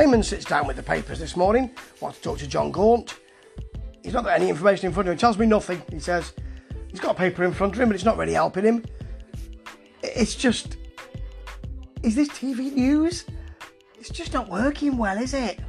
[0.00, 3.18] Eamonn sits down with the papers this morning, wants to talk to Jon Gaunt.
[4.02, 5.82] He's not got any information in front of him, tells me nothing.
[5.92, 6.32] He says
[6.88, 8.82] he's got a paper in front of him, but it's not really helping him.
[10.02, 10.78] It's just.
[12.02, 13.26] Is this TV news?
[13.98, 15.60] It's just not working well, is it?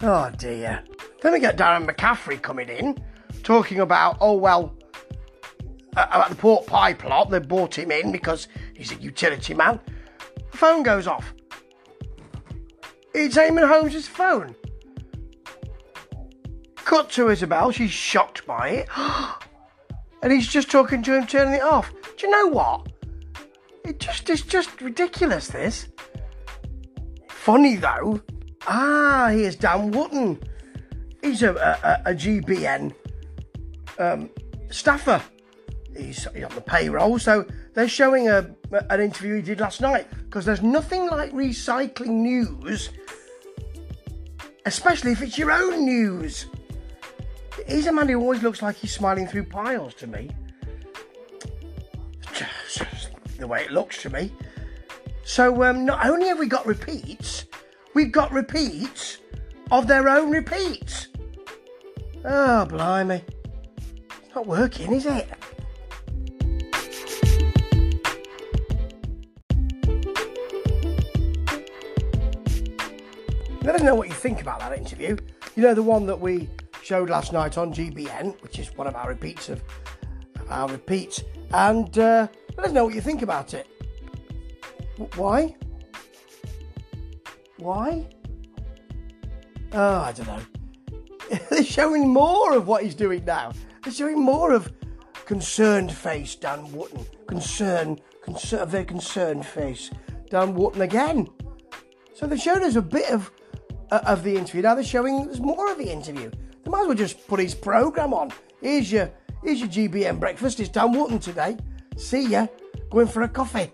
[0.00, 0.82] Oh dear.
[1.20, 2.96] Then we get Darren McCaffrey coming in,
[3.42, 4.74] talking about, oh well,
[5.92, 7.28] about the pork pie plot.
[7.28, 9.80] They brought him in because he's a utility man.
[10.50, 11.34] The phone goes off.
[13.14, 14.56] It's Eamonn Holmes' phone.
[16.74, 18.88] Cut to Isabel, she's shocked by it.
[20.22, 21.92] and he's just talking to him, turning it off.
[22.16, 22.88] Do you know what?
[23.84, 25.88] It just it's just ridiculous, this.
[27.28, 28.20] Funny though.
[28.66, 30.42] Ah, here's Dan Wootton.
[31.22, 32.94] He's a, a, a GBN
[33.98, 34.28] um,
[34.70, 35.22] staffer.
[35.96, 38.48] He's, he's, on the payroll, so they're showing a,
[38.88, 42.90] an interview he did last night because there's nothing like recycling news,
[44.64, 46.46] especially if it's your own news.
[47.66, 50.30] He's a man who always looks like he's smiling through piles to me.
[52.32, 54.32] Just the way it looks to me.
[55.24, 57.46] So um, not only have we got repeats,
[57.94, 59.18] we've got repeats
[59.70, 61.08] of their own repeats.
[62.24, 63.22] Oh, blimey.
[63.76, 65.28] It's not working, is it?
[73.64, 75.16] Let us know what you think about that interview.
[75.56, 76.50] You know, the one that we
[76.82, 79.64] showed last night on GBN, which is one of our repeats of,
[80.38, 81.24] of our repeats.
[81.54, 83.66] And uh, let us know what you think about it.
[85.16, 85.56] Why?
[87.56, 88.06] Why?
[89.72, 90.40] Oh, I don't know.
[91.48, 93.52] They're showing more of what he's doing now.
[93.82, 94.70] They're showing more of
[95.24, 97.06] concerned face Dan Wootton.
[97.26, 99.90] Concern, concern, their concerned face
[100.28, 101.30] Dan Wootton again.
[102.12, 103.30] So they've shown us a bit of
[103.90, 104.62] of the interview.
[104.62, 106.30] Now they're showing us more of the interview.
[106.62, 108.32] They might as well just put his program on.
[108.60, 109.10] Here's your
[109.42, 110.60] here's your GBN breakfast.
[110.60, 111.56] It's Dan Wootton today.
[111.96, 112.46] See ya.
[112.90, 113.72] Going for a coffee.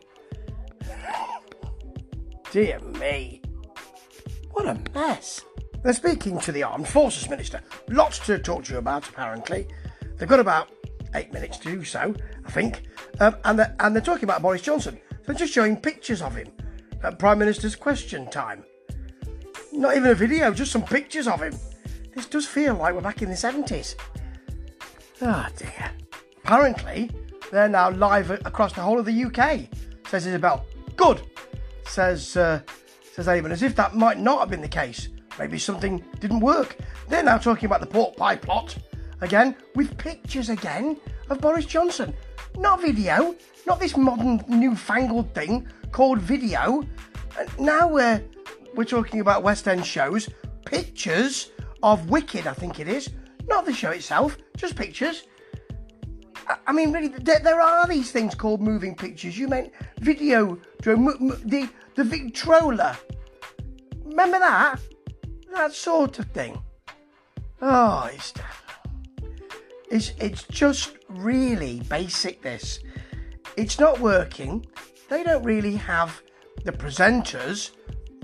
[2.51, 3.41] Dear me.
[4.53, 5.43] What a mess.
[5.83, 7.63] They're speaking to the Armed Forces Minister.
[7.89, 9.67] Lots to talk to you about, apparently.
[10.17, 10.71] They've got about
[11.15, 12.83] eight minutes to do so, I think.
[13.21, 15.01] Um, and, they're, and they're talking about Boris Johnson.
[15.25, 16.49] They're just showing pictures of him
[17.03, 18.65] at Prime Minister's question time.
[19.73, 21.55] Not even a video, just some pictures of him.
[22.15, 23.95] This does feel like we're back in the 70s.
[25.23, 25.91] Ah, oh dear.
[26.45, 27.11] Apparently,
[27.53, 29.69] they're now live across the whole of the UK,
[30.09, 30.65] says Isabel.
[30.97, 31.23] Good,
[31.87, 32.61] says uh,
[33.13, 35.09] says Eamonn, as if that might not have been the case.
[35.39, 36.77] Maybe something didn't work.
[37.09, 38.77] They're now talking about the pork pie plot
[39.21, 40.97] again, with pictures again
[41.29, 42.15] of Boris Johnson.
[42.57, 43.35] Not video,
[43.67, 46.85] not this modern newfangled thing called video.
[47.39, 48.23] And now we're
[48.81, 50.31] we're talking about West End shows,
[50.65, 51.51] pictures
[51.83, 53.11] of Wicked, I think it is.
[53.47, 55.25] Not the show itself, just pictures.
[56.67, 59.37] I mean, really, there, are these things called moving pictures.
[59.37, 62.97] You meant video, the the Victrola.
[64.03, 64.81] Remember that?
[65.53, 66.59] That sort of thing.
[67.61, 68.33] Oh, it's
[69.91, 72.41] it's it's just really basic.
[72.41, 72.81] This,
[73.59, 74.65] it's not working.
[75.11, 76.23] They don't really have
[76.65, 77.73] the presenters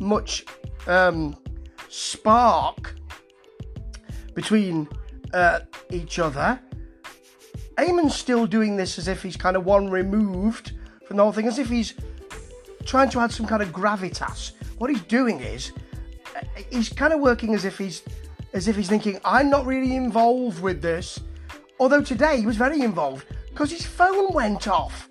[0.00, 0.44] much
[0.86, 1.36] um,
[1.88, 2.96] spark
[4.34, 4.88] between
[5.32, 6.60] uh, each other.
[7.78, 10.72] Eamonn's still doing this as if he's kind of one removed
[11.06, 11.94] from the whole thing, as if he's
[12.84, 14.52] trying to add some kind of gravitas.
[14.78, 15.72] What he's doing is
[16.34, 16.40] uh,
[16.70, 18.02] he's kind of working as if he's
[18.52, 21.20] as if he's thinking, I'm not really involved with this.
[21.78, 25.08] Although today he was very involved because his phone went off.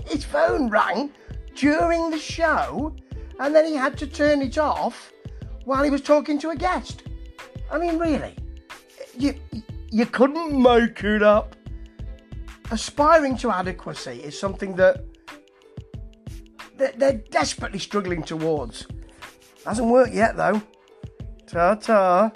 [0.06, 1.12] his phone rang
[1.55, 2.94] during the show
[3.38, 5.12] and then he had to turn it off
[5.65, 7.03] while he was talking to a guest.
[7.71, 8.34] I mean, really,
[9.16, 9.34] you,
[9.91, 11.56] you couldn't make it up.
[12.71, 15.05] Aspiring to adequacy is something that
[16.76, 18.87] they're desperately struggling towards.
[19.67, 20.62] Hasn't worked yet, though.
[21.47, 22.31] Ta ta.